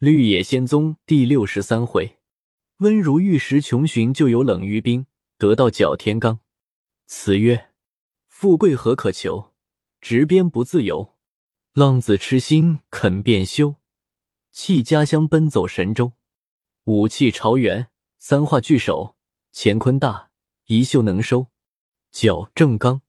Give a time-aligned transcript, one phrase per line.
[0.00, 2.16] 绿野仙踪第六十三回，
[2.78, 5.04] 温如玉石穷寻，就有冷于冰
[5.36, 6.38] 得到搅天罡。
[7.04, 7.68] 词曰：
[8.26, 9.52] 富贵何可求？
[10.00, 11.18] 执鞭不自由。
[11.74, 13.74] 浪子痴心肯变休，
[14.50, 16.14] 弃家乡奔走神州。
[16.84, 17.88] 武器朝元，
[18.18, 19.16] 三化聚首，
[19.52, 20.30] 乾坤大，
[20.64, 21.48] 一袖能收。
[22.10, 23.02] 矫正刚，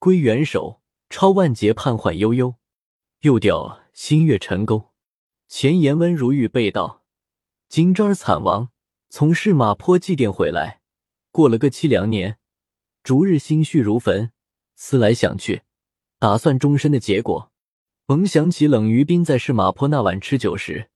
[0.00, 2.56] 归元首，超万劫盼幻悠悠。
[3.20, 4.87] 又调新月沉钩。
[5.48, 7.04] 前言温如玉被盗，
[7.70, 8.68] 金吒儿惨亡，
[9.08, 10.82] 从市马坡祭奠回来，
[11.30, 12.38] 过了个凄凉年，
[13.02, 14.30] 逐日心绪如焚，
[14.76, 15.62] 思来想去，
[16.18, 17.50] 打算终身的结果。
[18.04, 20.90] 甭想起冷于冰在市马坡那晚吃酒时，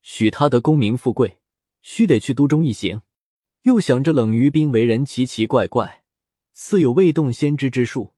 [0.00, 1.38] 许他得功名富贵，
[1.82, 3.02] 须得去都中一行。
[3.62, 6.04] 又想着冷于冰为人奇奇怪怪，
[6.54, 8.14] 似有未动先知之术，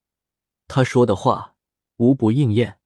[0.69, 1.57] 他说的话
[1.97, 2.79] 无不应验。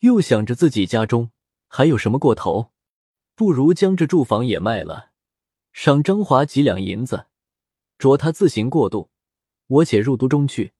[0.00, 1.30] 又想着自己家中。
[1.74, 2.70] 还有什么过头？
[3.34, 5.12] 不如将这住房也卖了，
[5.72, 7.28] 赏张华几两银子，
[7.96, 9.08] 着他自行过渡。
[9.68, 10.74] 我且入都中去，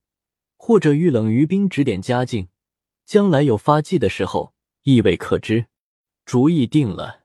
[0.59, 2.49] 或者遇冷于冰指点家境，
[3.07, 5.65] 将来有发迹的时候，亦未可知。
[6.27, 7.23] 主意定了，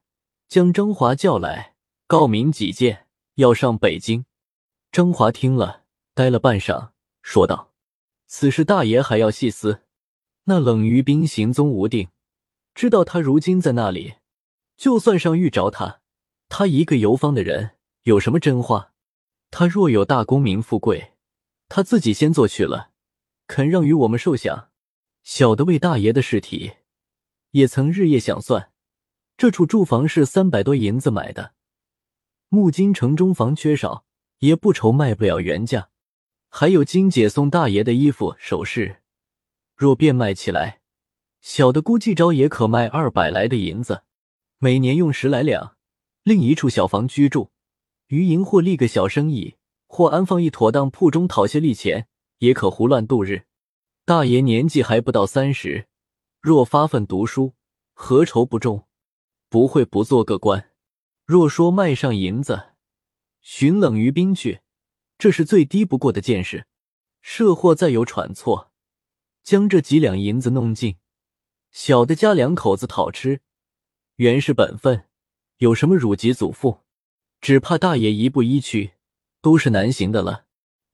[0.48, 1.76] 将张华叫来，
[2.08, 4.24] 告明己见，要上北京。
[4.94, 7.74] 张华听了，呆了半晌，说道
[8.28, 9.82] ：“此事大爷还要细思。
[10.46, 12.08] 那冷于冰行踪无定。”
[12.78, 14.18] 知道他如今在那里，
[14.78, 16.00] 就算上遇着他，
[16.48, 17.72] 他一个游方的人，
[18.04, 18.94] 有什么真话？
[19.50, 21.14] 他若有大功名富贵，
[21.70, 22.92] 他自己先做去了，
[23.48, 24.70] 肯让与我们受享。
[25.24, 26.74] 小的为大爷的尸体，
[27.50, 28.72] 也曾日夜想算，
[29.36, 31.54] 这处住房是三百多银子买的，
[32.50, 34.06] 木金城中房缺少，
[34.38, 35.90] 也不愁卖不了原价。
[36.50, 39.02] 还有金姐送大爷的衣服首饰，
[39.76, 40.82] 若变卖起来。
[41.50, 44.04] 小的估计着也可卖二百来的银子，
[44.58, 45.78] 每年用十来两，
[46.24, 47.52] 另一处小房居住，
[48.08, 49.56] 余银或立个小生意，
[49.88, 52.10] 或安放一妥当铺中讨些利钱，
[52.40, 53.46] 也可胡乱度日。
[54.04, 55.88] 大爷年纪还不到三十，
[56.42, 57.54] 若发奋读书，
[57.94, 58.86] 何愁不中？
[59.48, 60.72] 不会不做个官。
[61.24, 62.74] 若说卖上银子，
[63.40, 64.60] 寻冷于冰去，
[65.18, 66.68] 这是最低不过的见识。
[67.22, 68.74] 设或再有喘错，
[69.46, 70.98] 将这几两银子弄尽。
[71.80, 73.42] 小的家两口子讨吃，
[74.16, 75.06] 原是本分，
[75.58, 76.80] 有什么辱及祖父？
[77.40, 78.94] 只怕大爷一步一去，
[79.44, 80.46] 都是难行的了。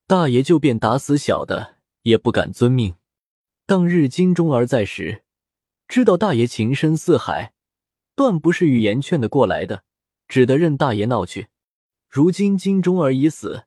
[0.08, 2.96] 大爷就便打死小的，也不敢遵命。
[3.66, 5.24] 当日金钟儿在时，
[5.88, 7.54] 知道大爷情深似海，
[8.14, 9.86] 断不是语言劝得过来的，
[10.28, 11.48] 只得任大爷闹去。
[12.10, 13.64] 如今金钟儿已死，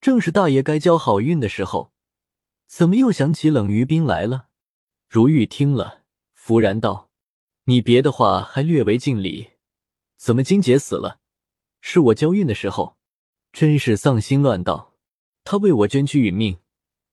[0.00, 1.92] 正是大爷该交好运的时候，
[2.66, 4.48] 怎么又想起冷于冰来了？
[5.08, 6.02] 如玉听了。
[6.46, 7.10] 弗然道
[7.66, 9.54] ：“你别的话还略为敬礼，
[10.16, 11.18] 怎么金姐死了，
[11.80, 12.96] 是我交运的时候，
[13.52, 14.94] 真是丧心乱道。
[15.42, 16.60] 他为我捐躯殒命，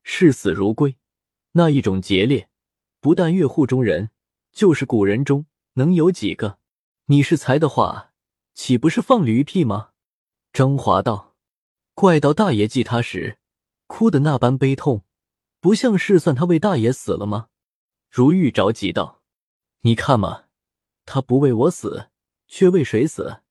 [0.04, 0.98] 视死如归，
[1.54, 2.48] 那一种节烈，
[3.00, 4.12] 不但越户中人，
[4.52, 6.60] 就是古人中能有几个？
[7.06, 8.12] 你是才的话，
[8.54, 9.94] 岂不是放驴屁吗？”
[10.54, 11.34] 张华道
[11.96, 13.40] ：“怪到大爷祭他时，
[13.88, 15.04] 哭的那般悲痛，
[15.60, 17.48] 不像是算他为大爷死了吗？”
[18.14, 19.22] 如玉着急道。
[19.86, 20.46] 你看嘛，
[21.06, 22.08] 他不为我死，
[22.48, 23.42] 却为谁死？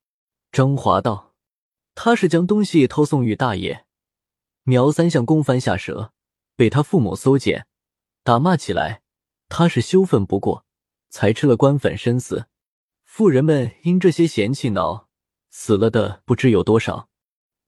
[0.50, 1.34] 张华道
[1.94, 3.84] ：“他是将东西偷送与大爷，
[4.62, 6.14] 苗三向公翻下舌，
[6.56, 7.66] 被他父母搜检，
[8.24, 9.02] 打骂起来。
[9.50, 10.64] 他是羞愤不过，
[11.10, 12.46] 才吃了官粉身死。
[13.04, 15.10] 富人们因这些嫌弃恼，
[15.50, 17.10] 死了的不知有多少。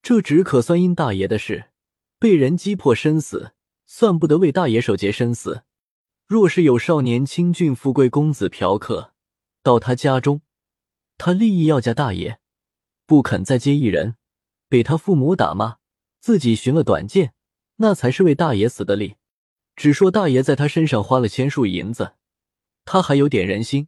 [0.00, 1.70] 这只可算因大爷的事，
[2.19, 3.53] 被人击破身死，
[3.84, 5.64] 算不得为大爷守节身死。”
[6.34, 9.12] 若是有少年清俊富贵公子嫖客
[9.62, 10.41] 到他家中，
[11.17, 12.41] 他立意要嫁大爷，
[13.06, 14.17] 不肯再接一人，
[14.69, 15.77] 被他父母打骂，
[16.19, 17.34] 自己寻了短见，
[17.77, 19.15] 那才是为大爷死的力。
[19.77, 22.15] 只说大爷在他身上花了千数银子，
[22.84, 23.87] 他还有点人心，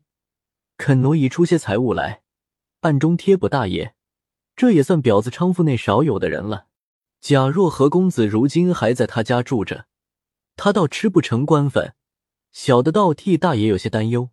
[0.77, 2.23] 肯挪移出些财物来，
[2.83, 3.97] 暗中贴补大爷，
[4.54, 6.69] 这也算婊子娼妇内少有的人了。
[7.21, 9.87] 假若何公子如今还在他家住着，
[10.54, 11.95] 他倒吃不成官粉。
[12.56, 14.30] 小的倒替大爷有些担忧，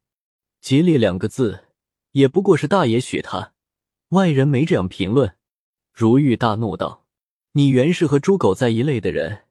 [0.61, 1.65] 劫烈两个字
[2.11, 3.53] 也不过是大爷许他，
[4.11, 5.35] 外人没这样评论。
[5.91, 7.05] 如玉大怒道
[7.51, 9.43] ：“你原是和猪狗在一类的人，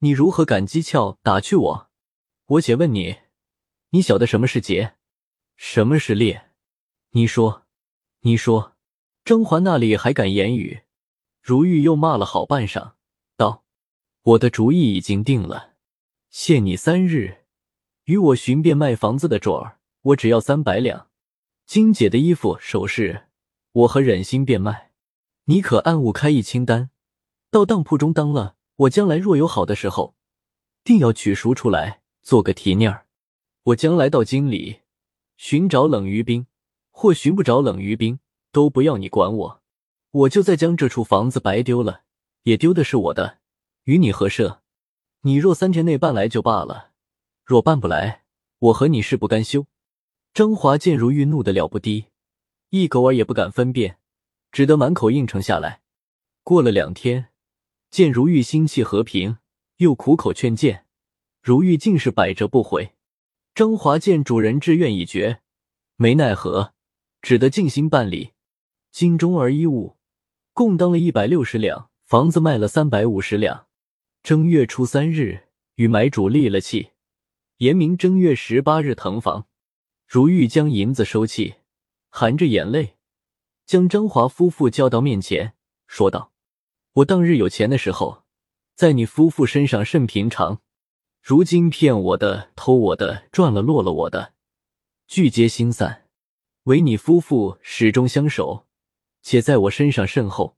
[0.00, 1.90] 你如何敢讥诮打趣我？
[2.44, 3.20] 我且问你，
[3.92, 4.96] 你晓得什么是劫，
[5.56, 6.50] 什么是烈？
[7.12, 7.64] 你说，
[8.20, 8.76] 你说。”
[9.24, 10.82] 甄嬛那里还敢言语？
[11.40, 12.92] 如玉又骂了好半晌，
[13.38, 13.64] 道
[14.20, 15.76] ：“我的主意已经定了，
[16.28, 17.38] 限你三日。”
[18.10, 21.06] 与我寻遍卖房子的主儿，我只要三百两。
[21.64, 23.28] 金姐的衣服首饰，
[23.70, 24.90] 我何忍心变卖？
[25.44, 26.90] 你可暗物开一清单，
[27.52, 28.56] 到当铺中当了。
[28.78, 30.16] 我将来若有好的时候，
[30.82, 33.06] 定要取赎出来做个提念儿。
[33.62, 34.80] 我将来到京里
[35.36, 36.48] 寻找冷于冰，
[36.90, 38.18] 或寻不着冷于冰，
[38.50, 39.62] 都不要你管我。
[40.10, 42.02] 我就再将这处房子白丢了，
[42.42, 43.38] 也丢的是我的，
[43.84, 44.62] 与你何涉？
[45.20, 46.89] 你若三天内办来就罢了，
[47.50, 48.22] 若办不来，
[48.60, 49.66] 我和你誓不甘休。
[50.32, 52.04] 张华见如玉怒得了不低，
[52.68, 53.98] 一狗儿也不敢分辨，
[54.52, 55.80] 只得满口应承下来。
[56.44, 57.30] 过了两天，
[57.90, 59.38] 见如玉心气和平，
[59.78, 60.86] 又苦口劝谏，
[61.42, 62.92] 如玉竟是百折不回。
[63.52, 65.40] 张华见主人志愿已决，
[65.96, 66.74] 没奈何，
[67.20, 68.30] 只得尽心办理。
[68.92, 69.96] 金钟儿衣物
[70.52, 73.66] 共当了一百六十两，房子卖了三百五十两。
[74.22, 76.90] 正月初三日，与买主立了契，
[77.60, 79.46] 严明正月十八日腾房。
[80.06, 81.56] 如玉将银子收起，
[82.08, 82.96] 含着眼泪，
[83.66, 85.52] 将张华夫妇叫到面前，
[85.86, 86.32] 说道
[86.94, 88.22] ：“我当日有钱的时候，
[88.74, 90.62] 在你夫妇身上甚平常。
[91.20, 94.32] 如今骗我的、偷我的、赚了落了我的，
[95.06, 96.08] 俱皆心散。
[96.62, 98.66] 唯你夫妇始终相守，
[99.20, 100.56] 且在我身上甚厚。”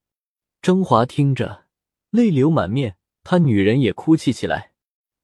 [0.63, 1.65] 张华听着，
[2.11, 4.72] 泪流满面，他女人也哭泣起来。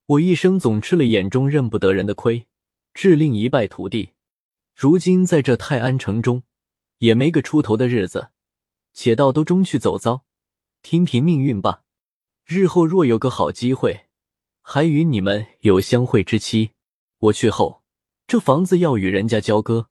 [0.08, 2.46] 我一生总吃了眼中认不得人的亏，
[2.94, 4.14] 致令一败涂地。
[4.74, 6.44] 如今在这泰安城中，
[6.96, 8.30] 也没个出头的日子，
[8.94, 10.24] 且到都中去走遭，
[10.80, 11.82] 听凭命运吧。
[12.46, 14.06] 日后若有个好机会，
[14.62, 16.70] 还与你们有相会之期。
[17.18, 17.82] 我去后，
[18.26, 19.88] 这房子要与人家交割，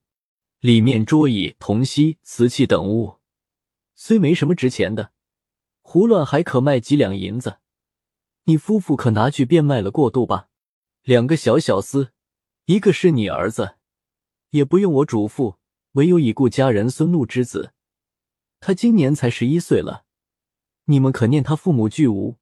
[0.59, 3.17] 里面桌椅、铜锡、瓷器等物，
[3.93, 5.11] 虽没什么值钱的，
[5.83, 7.59] 胡乱还可卖几两银子。
[8.49, 10.47] 你夫妇可拿去变卖了过渡吧。
[11.03, 12.11] 两个小小厮，
[12.63, 13.75] 一个是你儿子。
[14.51, 15.57] 也不用我嘱咐，
[15.91, 17.73] 唯有已故家人孙禄之子，
[18.61, 20.05] 他今年才十一岁了。
[20.85, 22.37] 你们可念他父母俱无，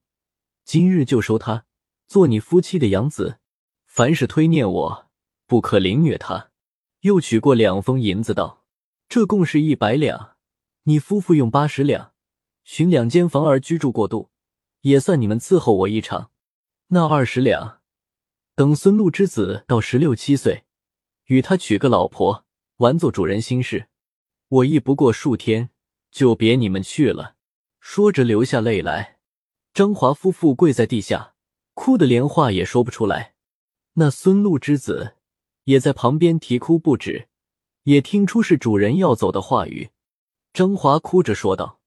[0.64, 1.66] 今日就收他
[2.08, 3.40] 做你夫妻的养子。
[3.88, 5.10] 凡是推念我，
[5.48, 6.52] 不可凌虐他。
[7.00, 8.64] 又取过两封银子，道
[9.10, 10.36] ：“这共是一百两，
[10.84, 12.14] 你夫妇用八十两，
[12.64, 14.30] 寻两间房儿居住过渡，
[14.86, 16.30] 也算你们伺候我一场。
[16.90, 17.82] 那二十两，
[18.54, 20.66] 等孙禄之子到十六七岁。”
[21.26, 22.46] 与他娶个老婆，
[22.78, 23.88] 玩做主人心事。
[24.48, 25.72] 我亦不过数天，
[26.12, 27.36] 就别你们去了。
[27.80, 29.18] 说着流下泪来。
[29.74, 31.34] 张华夫妇跪在地下，
[31.74, 33.34] 哭得连话也说不出来。
[33.94, 35.16] 那孙禄之子
[35.64, 37.28] 也在旁边啼哭不止，
[37.84, 39.90] 也听出是主人要走的话语。
[40.54, 41.80] 张华哭着说道：“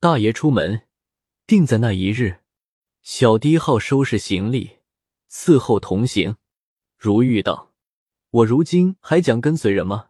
[0.00, 0.82] 大爷出门，
[1.46, 2.40] 定在那一日。
[3.02, 4.78] 小弟好收拾行李，
[5.30, 6.36] 伺候同行。”
[6.96, 7.72] 如玉道。
[8.30, 10.08] 我如今还讲跟随人吗？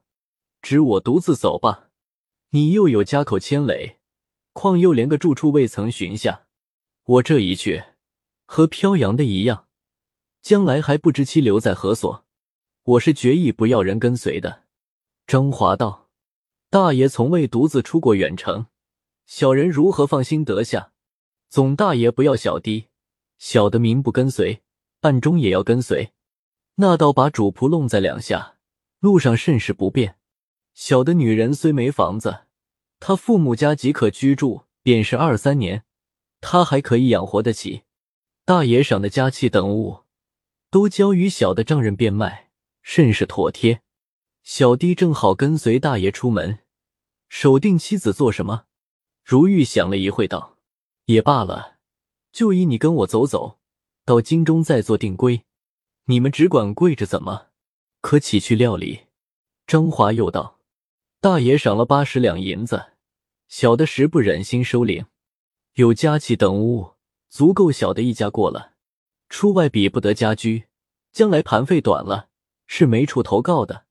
[0.61, 1.89] 只我独自走吧。
[2.51, 3.99] 你又有家口牵累，
[4.53, 6.47] 况又连个住处未曾寻下。
[7.05, 7.83] 我这一去，
[8.45, 9.67] 和飘扬的一样，
[10.41, 12.25] 将来还不知其留在何所。
[12.85, 14.65] 我是决意不要人跟随的。
[15.27, 16.11] 张华道
[16.71, 18.67] ：“大爷从未独自出过远程，
[19.27, 20.92] 小人如何放心得下？
[21.53, 22.87] 总大爷不要小弟，
[23.37, 24.63] 小的明不跟随，
[25.03, 26.15] 暗中也要跟随。”
[26.77, 28.57] 那倒把主仆弄在两下，
[29.01, 30.17] 路上甚是不便。
[30.73, 32.45] 小的女人虽没房子，
[33.01, 35.85] 她父母家即可居住，便是二三年，
[36.41, 37.83] 她还可以养活得起。
[38.47, 40.05] 大爷赏的家器等物，
[40.71, 42.49] 都交与小的丈人变卖，
[42.81, 43.83] 甚是妥帖。
[44.43, 46.61] 小弟正好跟随大爷出门，
[47.29, 48.65] 守定妻子做什么？
[49.23, 50.52] 如玉想了一会，道
[51.13, 51.77] ：“也罢了，
[52.33, 53.59] 就依你跟我走走，
[54.05, 55.45] 到京中再做定规。”
[56.07, 57.47] 你们只管跪着，怎么
[58.01, 59.03] 可起去料理？
[59.69, 60.59] 张华又道
[61.23, 62.95] ：“大爷赏了八十两银子，
[63.47, 65.07] 小的实不忍心收领。
[65.75, 66.95] 有家器等物，
[67.29, 68.73] 足够小的一家过了。
[69.29, 70.65] 出外比不得家居，
[71.13, 72.29] 将来盘费短了，
[72.67, 73.87] 是没处投告的。”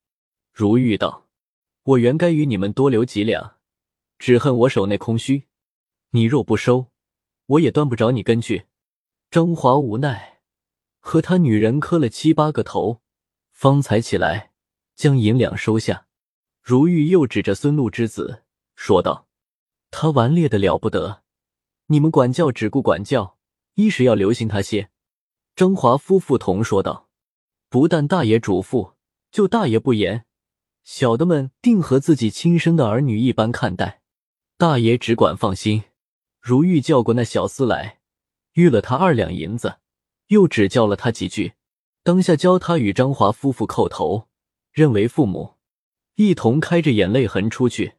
[0.52, 1.26] 如玉道
[1.82, 3.56] ：“我原该与你们多留几两，
[4.18, 5.48] 只恨我手内空虚。
[6.10, 6.91] 你若不收，
[7.52, 8.66] 我也端不着你跟去。”
[9.30, 10.40] 张华无奈。
[11.04, 13.00] 和他女人磕了七八个头，
[13.50, 14.52] 方才起来，
[14.94, 16.06] 将银两收下。
[16.62, 18.44] 如玉又指着孙禄之子
[18.76, 19.26] 说道
[19.90, 21.22] ：“他顽劣的了不得，
[21.86, 23.36] 你们管教只顾管教，
[23.74, 24.90] 一时要留心他些。”
[25.56, 27.08] 张华夫妇同说道
[27.68, 28.92] ：“不但大爷嘱咐，
[29.32, 30.24] 就大爷不言，
[30.84, 34.02] 小的们定和自己亲生的儿女一般看待。
[34.56, 35.82] 大爷只管放心。”
[36.42, 38.00] 如玉叫过那小厮来，
[38.54, 39.76] 预了他二两银子。
[40.26, 41.52] 又只教了他几句，
[42.02, 44.28] 当下教他与张华夫妇叩头，
[44.72, 45.54] 认为父母，
[46.16, 47.94] 一同开着眼泪痕出去。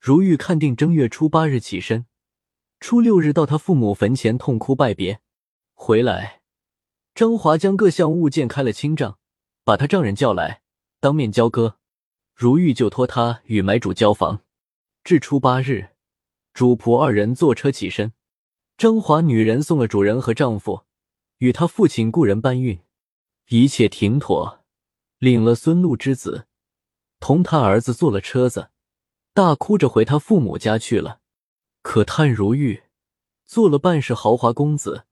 [0.00, 2.06] 如玉看定正月初八日起身，
[2.80, 5.20] 初六日到他父母坟前痛哭拜别。
[5.74, 6.40] 回来，
[7.14, 9.18] 张华将各项物件开了清账，
[9.62, 10.62] 把他丈人叫来，
[11.00, 11.78] 当面交割。
[12.34, 14.40] 如玉就托他与买主交房。
[15.02, 15.90] 至初八日，
[16.54, 18.12] 主仆二人坐车起身，
[18.78, 20.84] 张华女人送了主人和丈夫
[21.38, 22.78] 与他父亲雇人搬运，
[23.48, 24.64] 一切停妥，
[25.18, 26.46] 领了孙禄之子，
[27.18, 28.70] 同他儿子坐了车子。
[29.32, 31.20] 大哭着回他父母家去了。
[31.82, 32.84] 可叹如玉
[33.44, 35.06] 做了半世豪华公子，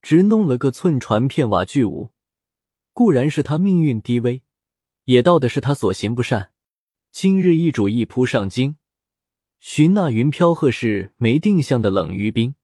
[0.00, 2.10] 只弄了个寸船片瓦巨屋，
[2.92, 4.44] 固然是他命运低微，
[5.06, 6.52] 也道的是他所行不善。
[7.10, 8.76] 今日一主一扑上京，
[9.60, 12.54] 寻那云飘鹤是没定向的冷于冰，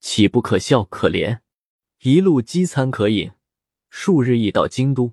[0.00, 1.40] 岂不可笑可怜？
[2.00, 3.32] 一路饥餐渴饮，
[3.90, 5.12] 数日已到京都。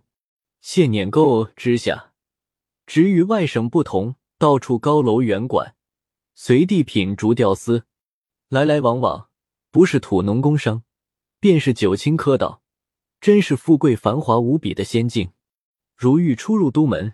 [0.62, 2.14] 谢碾购之下，
[2.86, 4.16] 只与外省不同。
[4.38, 5.76] 到处高楼圆馆，
[6.34, 7.86] 随地品竹吊丝，
[8.50, 9.30] 来来往往，
[9.72, 10.84] 不是土农工商，
[11.40, 12.62] 便是九卿科道，
[13.22, 15.32] 真是富贵繁华无比的仙境。
[15.96, 17.14] 如玉出入都门，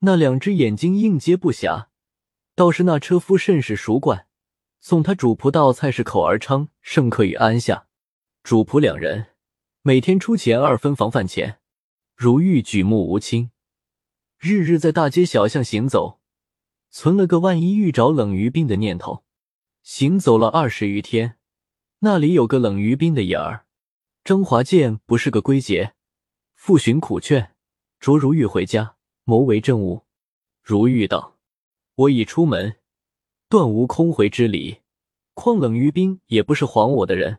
[0.00, 1.88] 那两只眼睛应接不暇。
[2.54, 4.26] 倒是那车夫甚是熟惯，
[4.80, 7.86] 送他主仆到菜市口儿昌盛客与安下。
[8.42, 9.28] 主仆两人
[9.82, 11.60] 每天出钱二分房饭钱。
[12.14, 13.50] 如玉举目无亲，
[14.38, 16.20] 日日在大街小巷行走。
[16.90, 19.24] 存了个万一遇着冷于冰的念头，
[19.82, 21.38] 行走了二十余天，
[22.00, 23.64] 那里有个冷于冰的影儿。
[24.22, 25.94] 张华见不是个归结，
[26.54, 27.54] 复寻苦劝，
[27.98, 30.04] 着如玉回家谋为政务。
[30.62, 31.31] 如玉道
[31.94, 32.76] ：“我已出门，
[33.48, 34.78] 断无空回之理。
[35.34, 37.38] 况冷于冰也不是还我的人，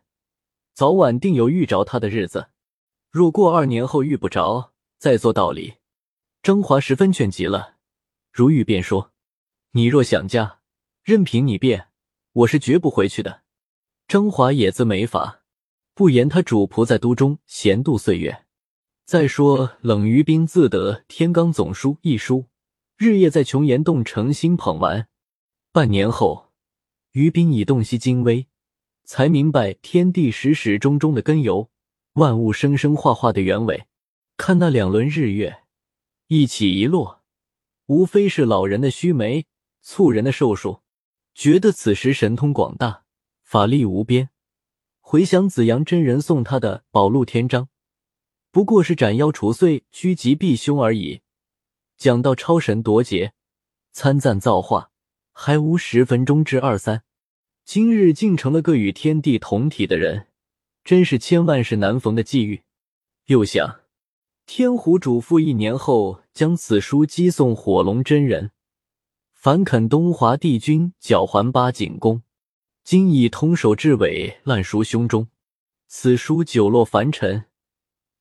[0.74, 2.50] 早晚定有遇着他的日子。
[3.12, 5.75] 若过二年后遇不着，再做道理。”
[6.43, 7.75] 张华十分劝急了，
[8.31, 9.12] 如玉便说。
[9.72, 10.60] 你若想嫁，
[11.03, 11.88] 任凭你便，
[12.33, 13.41] 我是绝不回去的。
[14.07, 15.43] 张华也自没法，
[15.95, 18.45] 不言他主仆在都中闲度岁月。
[19.05, 22.45] 再说冷于冰自得《天罡总书》一书，
[23.03, 25.10] 日夜在琼岩洞诚心捧玩。
[25.74, 26.53] 半年后，
[27.12, 28.48] 于冰已洞悉精微，
[29.03, 31.69] 才明白天地始始终终的根由，
[32.13, 33.88] 万物生生化化的原委。
[34.38, 35.63] 看那两轮日月，
[36.27, 37.22] 一起一落，
[37.88, 39.48] 无非是老人的须眉。
[39.81, 40.79] 促人的寿数，
[41.36, 43.03] 觉得此时神通广大，
[43.41, 44.29] 法力无边。
[45.01, 47.67] 回想紫阳真人送他的宝路天章，
[48.50, 51.23] 不过是斩妖除祟、趋吉避凶而已。
[51.98, 53.34] 讲到超神夺劫、
[53.92, 54.90] 参赞造化，
[55.32, 57.04] 还无十分钟之二三。
[57.64, 60.28] 今日竟成了个与天地同体的人，
[60.84, 62.64] 真是千万世难逢的际遇。
[63.28, 63.80] 又想，
[64.46, 68.52] 天狐嘱咐一年后将此书寄送火龙真人。
[69.32, 72.24] 反肯东华帝君脚环八景宫，
[72.84, 75.30] 今已通手至尾，烂熟胸中。
[75.88, 77.46] 此书久落凡尘，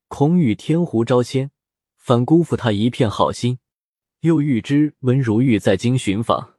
[0.07, 1.51] 恐与天狐招牵，
[1.97, 3.59] 反辜负他一片好心。
[4.23, 6.55] 又欲知温如玉在京寻访，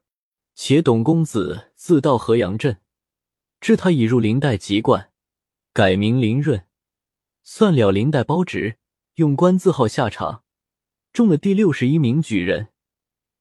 [0.54, 2.82] 且董公子自到河阳镇，
[3.62, 5.12] 知他已入林代籍贯，
[5.72, 6.66] 改名林润，
[7.42, 8.80] 算了林代包职，
[9.16, 10.44] 用官字号下场，
[11.14, 12.68] 中了第六十一名举人。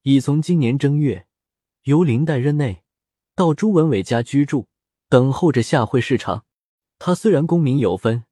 [0.03, 1.27] 已从今年正月
[1.83, 2.85] 由林代任内
[3.35, 4.69] 到朱文伟家居住，
[5.09, 6.45] 等候着下会试场。
[7.01, 8.23] 他虽然功名有分，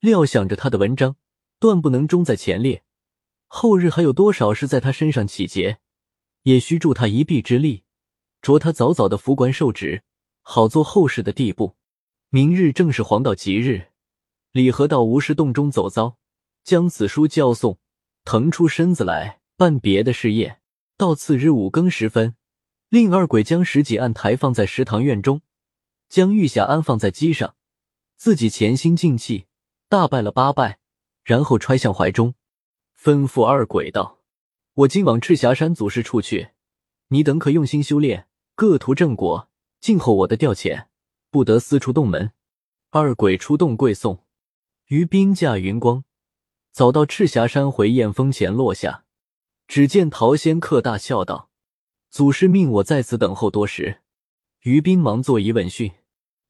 [0.00, 1.16] 料想着他的文章
[1.58, 2.83] 断不能终在前列，
[3.46, 5.78] 后日还有多少事在他身上起劫，
[6.42, 7.84] 也需助他一臂之力，
[8.42, 10.02] 着他早早的服官受职，
[10.42, 11.76] 好做后事的地步。
[12.30, 13.88] 明日正是黄道吉日，
[14.50, 16.16] 李和到吴氏洞中走遭，
[16.64, 17.78] 将此书交送，
[18.24, 20.60] 腾出身子来办别的事业。
[20.96, 22.36] 到次日五更时分，
[22.88, 25.42] 令二鬼将十几案抬放在食堂院中，
[26.08, 27.54] 将玉匣安放在机上，
[28.16, 29.46] 自己潜心静气，
[29.88, 30.78] 大拜了八拜，
[31.24, 32.34] 然后揣向怀中，
[32.98, 34.20] 吩咐二鬼道
[34.74, 36.50] ：“我今往赤霞山祖师处去，
[37.08, 39.50] 你等可用心修炼，各图正果。
[39.80, 40.86] 静候我的调遣，
[41.30, 42.32] 不得私出洞门。”
[42.90, 44.24] 二鬼出洞跪送，
[44.86, 46.04] 于冰驾云光，
[46.70, 49.04] 早到赤霞山回燕峰前落下。
[49.66, 51.50] 只见陶仙客大笑道
[52.08, 54.02] ：“祖师命我在此等候多时。”
[54.62, 55.90] 于斌忙作揖问讯。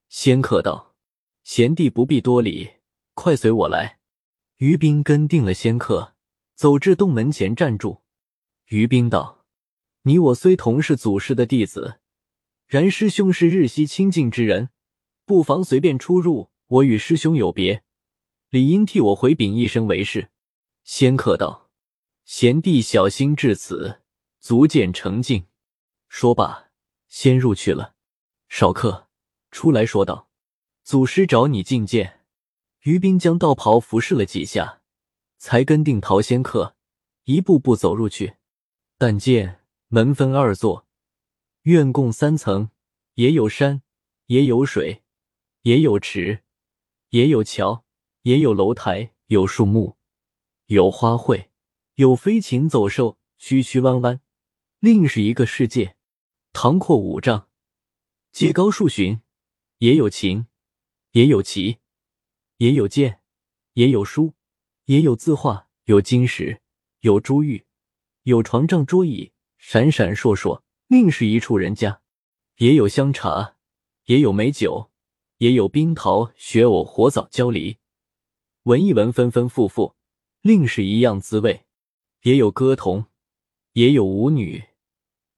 [0.08, 0.94] 仙客道
[1.42, 2.74] ：“贤弟不必多礼，
[3.14, 3.98] 快随我来。”
[4.58, 6.13] 于斌跟定了仙客，
[6.54, 8.02] 走至洞门前站住。
[8.66, 9.44] 于斌道
[10.02, 12.00] ：“你我虽同是祖师的弟子，
[12.66, 14.70] 然师兄是日夕亲近之人，
[15.24, 16.50] 不妨随便出入。
[16.66, 17.84] 我与师兄有别，
[18.48, 20.30] 理应替我回禀一声为是。”
[20.82, 21.70] 仙客道。
[22.24, 24.00] 贤弟小心至此，
[24.40, 25.46] 足见诚敬。
[26.08, 26.70] 说罢，
[27.06, 27.96] 先入去了。
[28.48, 29.08] 少客
[29.50, 30.30] 出来说道
[30.82, 32.22] ：“祖师找你觐见。”
[32.84, 34.80] 于斌将道袍服侍了几下，
[35.44, 36.74] 才跟定陶仙客，
[37.24, 38.36] 一步步走入去。
[38.96, 40.86] 但见门分二座，
[41.64, 42.70] 院共三层，
[43.16, 43.82] 也有山，
[44.28, 45.02] 也有水，
[45.60, 46.42] 也有池，
[47.10, 47.84] 也有桥，
[48.22, 49.96] 也有楼台，有树木，
[50.68, 51.48] 有花卉，
[51.96, 54.22] 有飞禽走兽，曲曲弯弯，
[54.78, 55.98] 另是一个世界。
[56.54, 57.50] 堂阔五丈，
[58.32, 59.20] 阶高数寻，
[59.76, 60.46] 也有琴，
[61.12, 61.80] 也有棋。
[62.56, 63.20] 也有剑，
[63.74, 64.33] 也有书，
[64.86, 66.60] 也有字画，有金石，
[67.00, 67.64] 有珠玉，
[68.24, 72.02] 有床帐桌椅，闪闪烁烁，另是一处人家。
[72.58, 73.56] 也有香茶，
[74.04, 74.90] 也有美酒，
[75.38, 77.78] 也有冰桃、雪藕、火枣、焦梨，
[78.64, 79.96] 闻一闻，纷纷复复，
[80.42, 81.64] 另是一样滋味。
[82.22, 83.06] 也有歌童，
[83.72, 84.64] 也有舞女，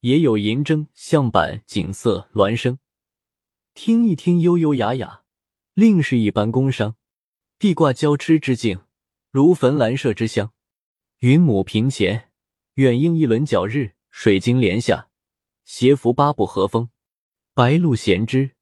[0.01, 2.79] 也有银筝、象板、锦瑟、孪生，
[3.75, 5.23] 听一听，悠悠雅雅，
[5.75, 6.97] 另是一般宫商。
[7.59, 8.81] 地挂交织之境，
[9.37, 10.55] 如焚兰麝之香。
[11.19, 12.31] 云母屏前，
[12.77, 15.11] 远映一轮皎日；水晶帘下，
[15.63, 16.89] 斜拂八部和风。
[17.53, 18.53] 白露衔枝，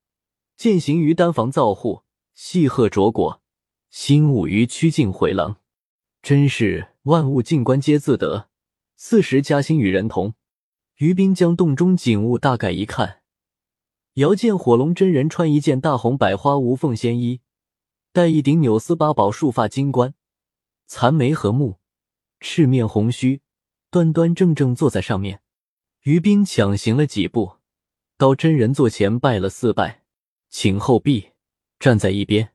[0.57, 2.03] 渐行于丹房造户；
[2.35, 3.41] 细鹤啄果，
[3.89, 5.61] 心舞于曲径回廊。
[6.21, 8.49] 真是万物静观皆自得，
[8.97, 10.35] 四时佳兴与人同。
[10.97, 13.21] 于斌将洞中景物大概一看，
[14.15, 17.43] 遥见火龙真人穿一件大红百花无缝仙衣。
[18.13, 20.15] 戴一顶纽丝八宝束发金冠，
[20.87, 21.79] 残眉和目，
[22.41, 23.41] 赤面红须，
[23.91, 25.41] 端端正正坐在上面。
[26.03, 27.59] 于斌抢行了几步，
[28.19, 30.03] 到真人座前拜了四拜，
[30.51, 31.31] 请后壁，
[31.79, 32.53] 站在一边。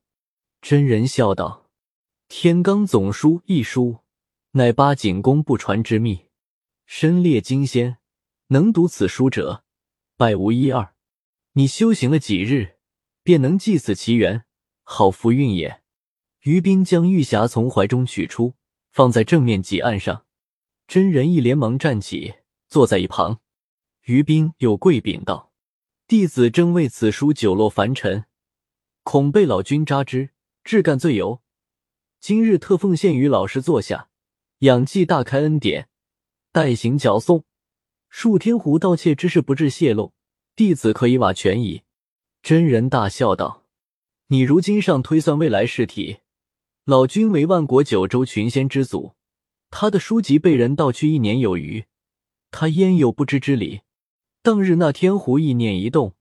[0.61, 1.69] 真人笑道
[2.29, 3.99] ：“天罡总书一书，
[4.51, 6.27] 乃八景宫不传之秘，
[6.85, 7.97] 身列金仙，
[8.47, 9.63] 能读此书者，
[10.17, 10.93] 拜无一二。
[11.53, 12.77] 你修行了几日，
[13.23, 14.45] 便能记此奇缘。”
[14.83, 15.83] 好福运也！
[16.43, 18.53] 于斌将玉匣从怀中取出，
[18.91, 20.25] 放在正面几案上。
[20.87, 22.35] 真人一连忙站起，
[22.67, 23.41] 坐在一旁。
[24.05, 25.51] 于斌又跪禀道
[26.07, 28.25] ：“弟子正为此书久落凡尘，
[29.03, 30.29] 恐被老君扎之，
[30.63, 31.41] 至干罪由。
[32.19, 34.09] 今日特奉献于老师座下，
[34.59, 35.89] 仰祭大开恩典，
[36.51, 37.43] 代行矫颂。
[38.09, 40.13] 数天狐盗窃之事不致泄露，
[40.55, 41.83] 弟子可以瓦全矣。”
[42.41, 43.65] 真人大笑道。
[44.27, 46.19] 你如今上推算未来事体，
[46.89, 49.13] 老君为万国九州群仙之祖，
[49.69, 51.85] 他的书籍被人盗去一年有余，
[52.49, 53.81] 他焉有不知之理？
[54.41, 56.15] 当日那天狐意念一动，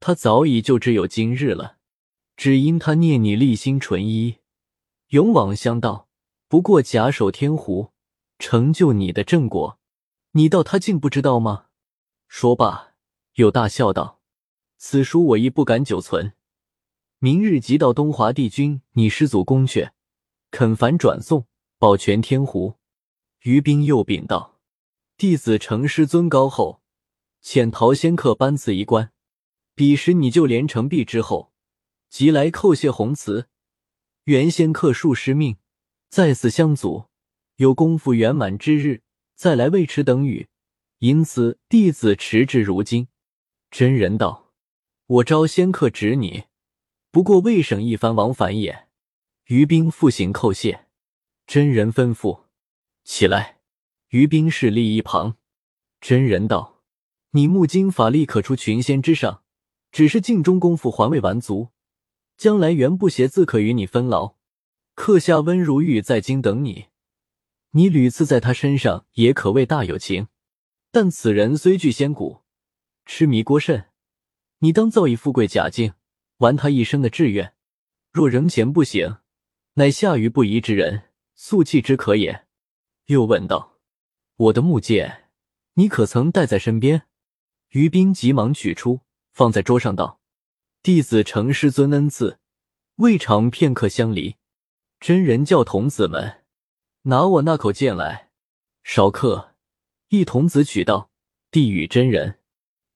[0.00, 1.76] 他早已就只有今日了。
[2.36, 4.38] 只因他念你立心纯一，
[5.10, 6.08] 勇往相道，
[6.48, 7.92] 不过假手天狐，
[8.40, 9.78] 成就你的正果。
[10.32, 11.66] 你道他竟不知道吗？
[12.26, 12.94] 说罢，
[13.34, 14.20] 又大笑道
[14.78, 16.32] ：“此书我亦不敢久存。”
[17.20, 19.90] 明日即到东华帝君你师祖宫阙，
[20.50, 21.46] 恳烦转送，
[21.78, 22.76] 保全天狐。
[23.42, 24.58] 于冰又禀道
[25.16, 26.80] ：“弟子承师尊高后，
[27.42, 29.12] 遣陶仙客班次一关。
[29.74, 31.52] 彼时你就连成璧之后，
[32.08, 33.48] 即来叩谢宏慈。
[34.24, 35.58] 原仙客数师命，
[36.08, 37.04] 在此相阻，
[37.56, 39.02] 有功夫圆满之日，
[39.36, 40.48] 再来未迟等语。
[40.98, 43.08] 因此弟子迟至如今。”
[43.70, 44.52] 真人道
[45.06, 46.44] ：“我招仙客指你。”
[47.12, 48.87] 不过未省一番往返也。
[49.48, 50.84] 于冰复行叩谢，
[51.46, 52.42] 真人吩咐
[53.02, 53.60] 起来。
[54.10, 55.38] 于冰势立一旁。
[56.02, 56.82] 真人道
[57.32, 59.42] ：“你木金法力可出群仙之上，
[59.90, 61.70] 只是镜中功夫还未完足。
[62.36, 64.34] 将来原不协自可与你分劳。
[64.94, 66.88] 刻下温如玉在京等你，
[67.70, 70.28] 你屡次在他身上也可谓大有情。
[70.90, 72.42] 但此人虽具仙骨，
[73.06, 73.86] 痴迷过甚，
[74.58, 75.94] 你当造一富贵假境。”
[76.38, 77.54] 完他一生的志愿，
[78.12, 79.16] 若仍嫌不行，
[79.78, 81.04] 乃下愚不疑之人，
[81.36, 82.46] 素弃之可也。
[83.06, 83.78] 又问道
[84.34, 85.28] ：“我的木剑，
[85.74, 87.06] 你可曾带在身边？”
[87.70, 90.20] 于斌急忙取出，放在桌上道
[90.82, 92.40] ：“弟子承师尊恩赐，
[92.96, 94.34] 未尝片刻相离。”
[94.98, 96.42] 真人叫童子们
[97.02, 98.32] 拿我那口剑来。
[98.82, 99.54] 少客，
[100.08, 101.12] 一童子取道，
[101.52, 102.40] 递与真人。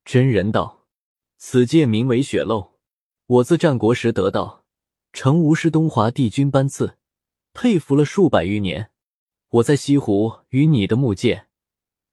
[0.04, 0.88] 真人道
[1.38, 2.72] ：“此剑名为雪漏。”
[3.26, 4.61] 我自战国时得到，
[5.12, 6.96] 承吴师东华帝君班赐，
[7.52, 8.90] 佩服了数百余年。
[9.50, 11.48] 我在西湖与你的木剑，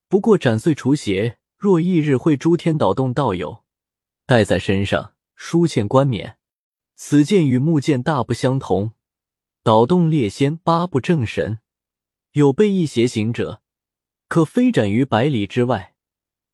[0.06, 3.64] 不过斩碎除邪，若翌日会诸天导动道友，
[4.26, 6.36] 带在身上，书欠冠冕。
[6.94, 8.92] 此剑与木剑大不相同，
[9.62, 11.60] 导动列仙八部正神，
[12.32, 13.62] 有被一邪行者，
[14.28, 15.94] 可飞斩于百里之外，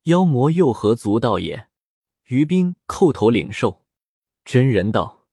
[0.03, 1.67] 妖魔又何足道也？
[2.27, 3.83] 于冰叩头领受。
[4.45, 5.25] 真人道：“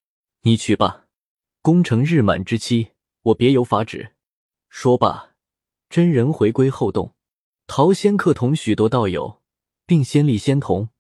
[0.43, 1.04] 你去吧，
[1.65, 2.91] 功成日满之期，
[3.23, 4.13] 我别有法旨。”
[4.69, 5.35] 说罢，
[5.89, 7.15] 真人回归后洞。
[7.67, 9.41] 陶仙客同许多道友，
[9.87, 10.91] 并仙力仙童，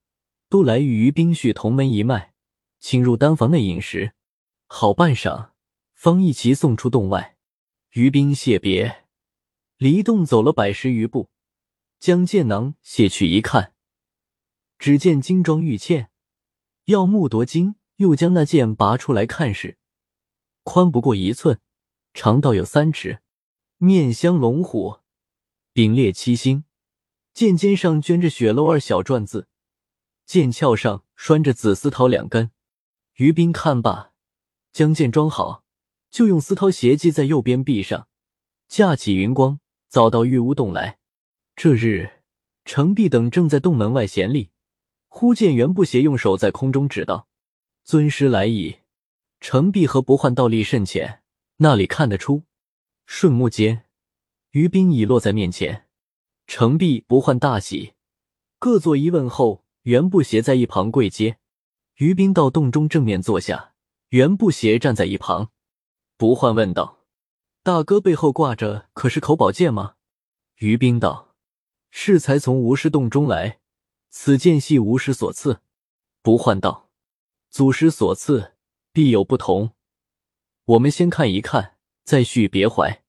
[0.48, 2.32] 都来与于冰续同门一脉，
[2.80, 4.14] 请入丹房内饮食。
[4.66, 5.50] 好半晌，
[5.92, 7.36] 方一齐送出洞外。
[7.90, 9.04] 于冰谢别，
[9.76, 11.28] 离洞走了百十余步，
[12.00, 13.74] 将剑囊卸去一看，
[14.78, 16.06] 只见金装玉嵌，
[16.86, 17.76] 耀目夺金。
[17.96, 19.78] 又将那剑拔出来看时，
[20.64, 21.60] 宽不过一寸，
[22.14, 23.20] 长到有三尺，
[23.76, 24.98] 面镶龙虎，
[25.72, 26.64] 柄列七星，
[27.32, 29.46] 剑尖上镌着血漏二小篆字，
[30.24, 32.50] 剑鞘上拴着紫丝绦两根。
[33.16, 34.12] 于斌看罢，
[34.72, 35.62] 将剑装好，
[36.10, 38.08] 就用丝绦斜系在右边臂上，
[38.66, 40.98] 架起云光，早到玉屋洞来。
[41.54, 42.22] 这日，
[42.64, 44.50] 程璧等正在洞门外闲立，
[45.08, 47.28] 忽见袁不邪用手在空中指道。
[47.84, 48.78] 尊师来矣！
[49.46, 51.20] 程璧和不换道力甚浅，
[51.58, 52.44] 那里看得出？
[53.04, 53.84] 瞬目间，
[54.52, 55.86] 于冰已落在面前。
[56.46, 57.92] 程璧、不换大喜，
[58.58, 61.36] 各作一问后，袁不邪在一旁跪接。
[61.96, 63.74] 于斌到洞中正面坐下，
[64.08, 65.50] 袁不邪站在一旁。
[66.16, 67.04] 不换问道
[67.62, 69.96] ：“大哥背后挂着可是口宝剑吗？”
[70.60, 71.34] 于斌道
[71.92, 73.60] ：“是才从无师洞中来，
[74.08, 75.60] 此剑系无师所赐。”
[76.24, 76.88] 不换道。
[77.50, 78.53] 祖师所赐，
[78.94, 79.72] 必有不同。
[80.66, 83.02] 我们先看一看，再续别怀。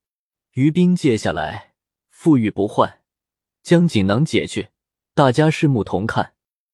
[0.53, 1.75] 于冰接下来，
[2.09, 3.03] 富裕不换，
[3.61, 4.69] 将锦囊解去，
[5.13, 6.33] 大家拭目同看。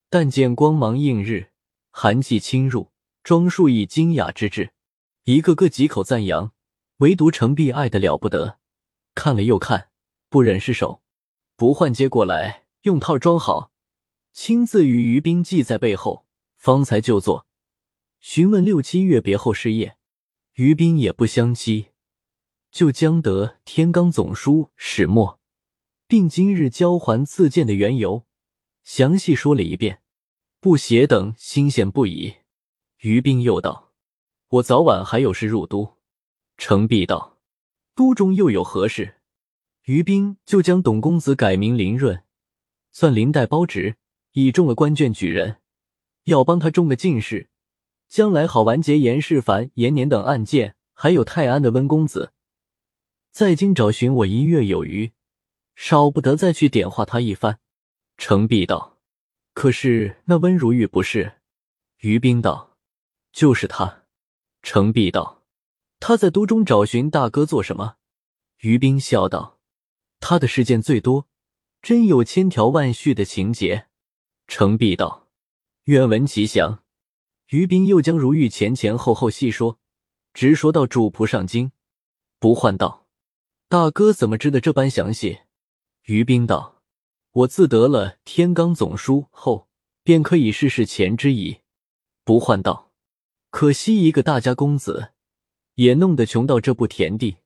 [0.10, 1.50] 但见光芒映日，
[1.90, 4.72] 寒气侵入，装束以精雅之至，
[5.26, 6.54] 一个个几口赞扬。
[7.00, 8.60] 唯独程璧爱的了不得，
[9.14, 9.90] 看了又看，
[10.30, 11.02] 不忍释手。
[11.58, 13.74] 不换接过来，用套装好，
[14.32, 17.46] 亲自与于冰系在背后，方才就坐。
[18.22, 19.98] 询问六七月别后事业，
[20.54, 21.88] 于斌也不相欺，
[22.72, 25.40] 就将得天罡总书始末，
[26.08, 28.28] 并今日交还赐剑的缘由，
[28.84, 30.04] 详细说了一遍。
[30.60, 32.36] 不邪等欣羡不已。
[33.00, 33.92] 于斌又道
[34.50, 35.98] ：“我早晚还有事入都。”
[36.58, 37.40] 程璧道
[37.96, 39.16] ：“都中又有何事？”
[39.86, 42.24] 于斌就将董公子改名林润，
[42.92, 43.96] 算林代包职，
[44.34, 45.58] 已中了官眷举人，
[46.26, 47.50] 要帮他中个进士。
[48.12, 52.34] 将来好完结严世蕃、延年等案件，还有泰安的温公子，
[53.32, 55.14] 在京找寻我一月有余，
[55.76, 57.62] 少不得再去点化他一番。
[58.18, 59.00] 程璧道
[59.56, 61.38] ：“可是那温如玉不是？”
[62.04, 62.76] 于冰道
[63.32, 64.04] ：“就是他。”
[64.62, 65.46] 程璧道
[66.02, 67.96] ：“他在都中找寻大哥做什么？”
[68.60, 69.58] 于冰笑道
[70.20, 71.30] ：“他的事件最多，
[71.82, 73.86] 真有千条万绪的情节。”
[74.50, 75.30] 程璧道
[75.86, 76.80] ：“愿闻其详。”
[77.52, 79.78] 于冰又将如玉前前后后细说，
[80.34, 81.74] 直说到主仆上京。
[82.40, 83.08] 不换道
[83.68, 85.40] ：“大哥怎么知得这般详细？”
[86.08, 86.82] 于冰道
[87.32, 89.68] ：“我自得了天罡总书后，
[90.02, 91.60] 便可以试试前之矣。”
[92.24, 92.94] 不换道
[93.52, 95.12] ：“可惜一个大家公子，
[95.76, 97.40] 也弄得穷到这步田地，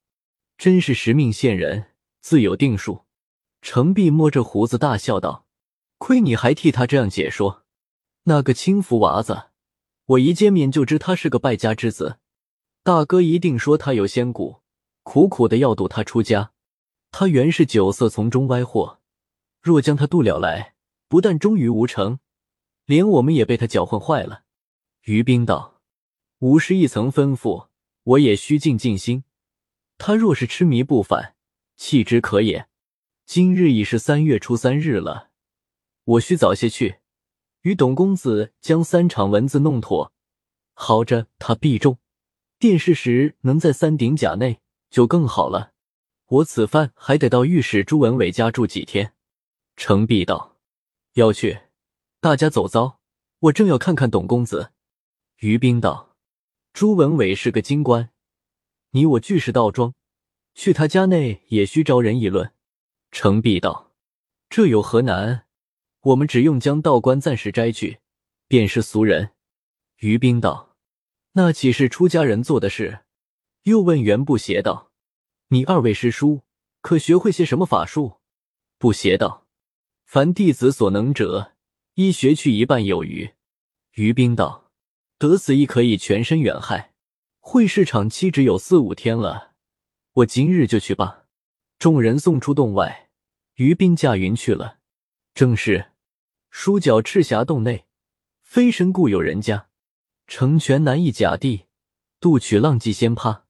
[0.56, 3.06] 真是时命限人，自有定数。”
[3.64, 5.48] 程璧摸着胡子大笑道
[5.98, 7.64] ：“亏你还替他这样解说，
[8.26, 9.46] 那个轻浮娃子。”
[10.06, 12.20] 我一见面就知他是个败家之子，
[12.84, 14.62] 大哥一定说他有仙骨，
[15.02, 16.52] 苦苦的要渡他出家。
[17.12, 19.00] 他原是酒色从中歪货，
[19.62, 20.76] 若将他渡了来，
[21.08, 22.20] 不但终于无成，
[22.86, 24.44] 连我们也被他搅混坏了。
[25.06, 25.82] 于冰道
[26.40, 27.70] ：“吾师一曾吩咐，
[28.04, 29.24] 我也须静静心。
[29.98, 31.36] 他若是痴迷不返，
[31.78, 32.68] 弃之可也。
[33.26, 35.30] 今日已是三月初三日了，
[36.04, 36.98] 我需早些去。”
[37.66, 40.14] 与董公子将三场文字弄妥，
[40.76, 41.98] 好着他必中
[42.60, 45.72] 殿试时能在三顶甲内就更好了。
[46.28, 49.14] 我此番还得到御史朱文伟家住几天。
[49.76, 50.58] 程璧道
[51.14, 51.62] ：“要去，
[52.22, 53.00] 大家走遭。
[53.40, 54.72] 我正要看看董公子。”
[55.42, 56.16] 于冰道
[56.72, 58.12] ：“朱文伟是个京官，
[58.92, 59.96] 你我俱是道庄，
[60.54, 62.52] 去他家内也需招人议论。”
[63.12, 63.92] 程璧道
[64.52, 65.48] ：“这有何难？”
[66.06, 67.98] 我们只用将道观暂时摘去，
[68.48, 69.32] 便是俗人。
[69.98, 70.76] 于冰道
[71.34, 73.06] ：“那岂是出家人做的事？”
[73.64, 74.92] 又问袁不邪道
[75.50, 76.44] ：“你二位师叔
[76.82, 78.20] 可学会些什么法术？”
[78.78, 79.48] 不邪道
[80.06, 81.54] ：“凡弟子所能者，
[81.96, 83.32] 一学去一半有余。”
[83.96, 84.70] 于冰道
[85.18, 86.94] ：“得此亦可以全身远害。
[87.40, 89.54] 会试场期只有四五天了，
[90.14, 91.24] 我今日就去吧。”
[91.80, 93.10] 众人送出洞外，
[93.56, 94.78] 于冰驾云去了。
[95.34, 95.94] 正是。
[96.58, 97.86] 书角赤霞洞内，
[98.42, 99.68] 飞身故有人家，
[100.26, 101.66] 成全难易甲地，
[102.22, 103.42] 渡取浪迹仙葩。